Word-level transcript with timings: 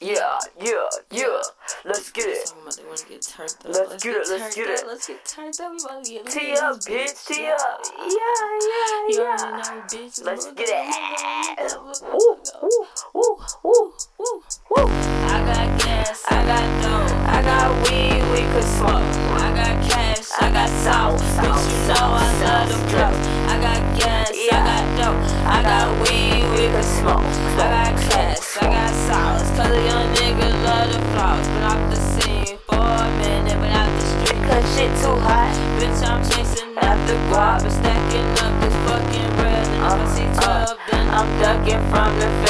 Yeah, 0.00 0.38
yeah, 0.60 0.84
yeah. 1.10 1.40
Let's 1.86 2.10
get 2.12 2.26
it. 2.26 2.46
Talking 2.46 2.62
about 2.62 2.76
they 2.76 2.84
want 2.84 2.98
to 2.98 3.08
get 3.08 3.22
turned 3.22 3.54
up. 3.64 3.88
Let's 3.88 4.02
get 4.04 4.14
it, 4.16 4.28
let's 4.28 4.54
get 4.54 4.68
it. 4.68 4.86
Let's 4.86 5.06
get 5.06 5.24
turned 5.24 5.54
up. 5.60 5.72
We 5.72 5.78
about 5.84 6.04
to 6.04 6.10
get 6.10 6.26
Tee 6.26 6.52
up, 6.52 6.76
bitch. 6.80 7.26
Tee 7.26 7.46
up. 7.48 7.80
Yeah, 7.96 8.04
yeah, 8.04 9.08
You 9.08 9.16
yeah. 9.16 9.36
already 9.40 9.56
know, 9.56 9.82
bitch. 9.88 10.22
Let's 10.22 10.52
get 10.52 10.68
it. 10.68 11.72
look 11.72 11.72
up, 11.72 11.86
look 11.86 12.02
up, 12.02 12.12
Woo, 12.12 12.28
look 12.28 12.54
up. 12.54 12.62
woo, 12.62 12.76
woo, 13.14 13.38
woo, 13.64 13.92
Woo. 14.18 14.42
woo. 14.76 14.84
I 15.32 15.42
got 15.48 15.80
gas, 15.80 16.22
I 16.28 16.44
got 16.44 16.82
dough, 16.82 17.16
I 17.26 17.42
got 17.42 17.72
weed, 17.88 18.20
we 18.36 18.44
could 18.52 18.64
smoke. 18.76 19.00
I 19.40 19.48
got 19.56 19.90
cash, 19.90 20.28
I 20.38 20.52
got 20.52 20.68
sauce, 20.84 21.22
bitch. 21.40 21.72
You 21.72 21.88
know 21.88 22.04
I 22.12 22.44
love 22.44 22.68
the 22.68 22.76
flow. 22.92 23.16
I 23.48 23.60
got 23.64 23.98
gas, 23.98 24.30
I 24.52 24.60
got 24.60 24.84
dough, 25.00 25.48
I 25.48 25.62
got 25.62 25.88
weed, 26.04 26.44
we 26.52 26.68
could 26.68 26.84
smoke. 26.84 27.45
Flaws. 31.16 31.48
Been 31.48 31.64
off 31.64 31.82
the 31.90 31.96
scene 31.96 32.58
for 32.68 32.76
a 32.76 33.08
minute, 33.24 33.56
but 33.58 33.72
out 33.72 33.88
the 33.88 34.04
street. 34.12 34.42
Cause 34.44 34.64
shit 34.76 34.92
too 35.00 35.16
hot. 35.24 35.52
Bitch, 35.80 36.00
I'm 36.04 36.20
chasing 36.28 36.76
after 36.76 37.16
guap, 37.32 37.62
but 37.64 37.72
stacking 37.72 38.28
up 38.44 38.52
this 38.60 38.76
fucking 38.84 39.30
bread. 39.40 39.64
And 39.64 39.80
if 39.80 39.96
I 39.96 40.06
see 40.14 40.28
12, 40.44 40.78
then 40.90 41.04
I'm 41.16 41.28
ducking 41.40 41.82
from 41.90 42.12
the 42.20 42.45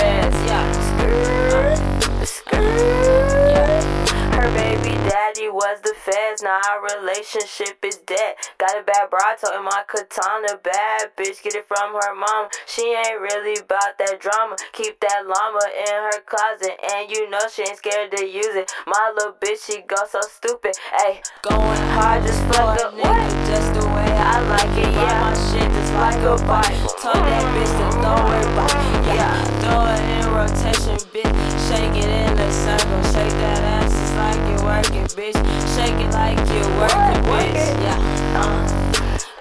was 5.57 5.81
the 5.81 5.97
feds, 5.97 6.43
now 6.45 6.61
our 6.69 6.85
relationship 7.01 7.81
is 7.81 7.97
dead. 8.05 8.37
Got 8.61 8.77
a 8.77 8.85
bad 8.85 9.09
bra, 9.09 9.33
told 9.41 9.65
my 9.65 9.83
katana 9.89 10.61
bad 10.61 11.17
bitch, 11.17 11.41
get 11.43 11.55
it 11.57 11.65
from 11.67 11.97
her 11.97 12.13
mom. 12.15 12.49
She 12.67 12.85
ain't 12.93 13.21
really 13.25 13.57
about 13.59 13.97
that 13.97 14.21
drama. 14.21 14.57
Keep 14.77 15.01
that 15.01 15.25
llama 15.25 15.65
in 15.73 15.97
her 16.13 16.21
closet, 16.29 16.77
and 16.93 17.09
you 17.11 17.31
know 17.31 17.41
she 17.49 17.63
ain't 17.63 17.79
scared 17.79 18.13
to 18.13 18.27
use 18.29 18.53
it. 18.53 18.71
My 18.87 19.13
little 19.17 19.33
bitch, 19.41 19.65
she 19.65 19.81
go 19.81 19.97
so 20.05 20.21
stupid. 20.21 20.77
Ayy, 21.09 21.25
Going 21.41 21.81
hard 21.97 22.23
just 22.23 22.37
Fuck 22.53 22.77
up, 22.85 22.93
what? 22.93 23.31
just 23.49 23.73
the 23.75 23.87
way 23.97 24.13
I 24.13 24.41
like 24.53 24.77
it, 24.77 24.93
yeah. 24.93 25.21
my 25.25 25.33
shit 25.49 25.69
just 25.73 25.93
like 25.97 26.21
a 26.21 26.37
Bible. 26.45 26.93
Told 27.01 27.17
that 27.25 27.45
bitch 27.57 27.73
to 27.81 27.87
throw 27.97 28.29
it 28.37 28.49
back. 28.53 28.77
Yeah, 29.09 29.41
throw 29.65 29.89
it 29.89 30.05
in 30.21 30.25
rotation, 30.37 30.76
working, 34.97 35.17
bitch. 35.17 35.37
Shake 35.77 36.01
it 36.01 36.11
like 36.13 36.39
you're 36.49 36.71
working, 36.79 36.97
Work, 36.97 37.27
work 37.27 37.45
bitch. 37.45 37.69
it. 37.69 37.81
Yeah, 37.81 38.01
Uh, 38.37 38.65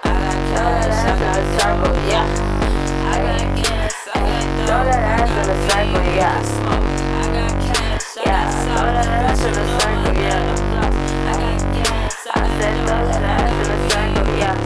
I 0.02 0.06
got 0.06 0.36
cash, 0.52 1.00
I 1.04 1.14
got 1.18 1.40
circle. 1.60 1.96
Yeah, 2.08 2.26
I 3.04 3.16
got 3.24 3.46
gas, 3.56 3.96
I 4.08 4.20
got 4.20 4.44
dough. 4.56 4.66
Throw 4.66 4.82
that 4.84 5.02
ass 5.16 5.30
in 5.30 5.46
a 5.50 5.68
circle, 5.68 6.06
yeah. 6.16 6.38
I 7.16 7.24
got 7.34 7.52
cash, 7.66 8.08
I 8.16 8.24
got 8.24 8.48
throw 8.66 8.88
that 8.92 9.08
ass 9.08 9.40
in 9.40 9.52
a 9.52 9.64
circle, 9.80 10.14
yeah. 10.22 10.40
the. 10.72 10.90
I 11.26 11.32
got 11.40 11.60
gas, 11.74 12.26
I 12.26 12.44
said 12.58 12.76
throw 12.86 13.02
that 13.06 13.24
ass 13.24 13.56
in 13.56 13.70
a 13.72 13.90
circle, 13.90 14.36
yeah. 14.38 14.56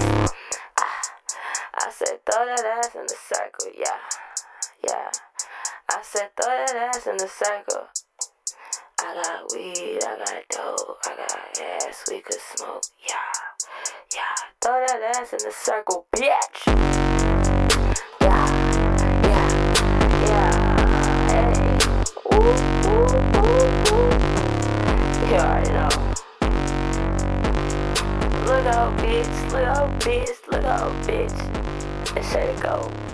I 1.73 1.91
said 1.91 2.17
throw 2.27 2.45
that 2.47 2.65
ass 2.67 2.95
in 2.95 3.03
the 3.07 3.17
circle, 3.29 3.69
yeah. 3.79 3.99
Yeah. 4.87 5.11
I 5.89 6.01
said 6.03 6.31
throw 6.37 6.51
that 6.51 6.77
ass 6.77 7.07
in 7.07 7.17
the 7.17 7.29
circle. 7.29 7.89
I 9.03 9.15
got 9.15 9.53
weed, 9.53 9.99
I 10.05 10.19
got 10.19 10.49
dope, 10.51 10.99
I 11.07 11.17
got 11.17 11.61
ass 11.83 12.05
we 12.11 12.21
could 12.21 12.39
smoke, 12.39 12.83
yeah. 13.09 13.15
Yeah. 14.15 14.21
Throw 14.61 14.85
that 14.87 15.17
ass 15.17 15.33
in 15.33 15.39
the 15.39 15.51
circle, 15.53 16.07
bitch. 16.13 16.67
Yeah. 18.21 18.47
Yeah. 19.25 19.49
Yeah. 20.27 20.53
Hey. 21.31 21.79
Ooh, 22.35 22.39
ooh, 22.91 23.09
ooh, 23.41 23.95
ooh. 23.95 24.11
You 25.29 25.37
already 25.37 25.71
know. 25.71 25.89
Look 28.45 28.67
out, 28.67 28.99
bitch. 28.99 29.53
Look 29.53 29.65
out, 29.65 30.01
bitch. 30.01 30.37
Look 30.51 30.65
out, 30.65 30.93
bitch. 31.07 32.15
Let's 32.15 32.35
let 32.35 32.49
it 32.51 32.61
go. 32.61 33.10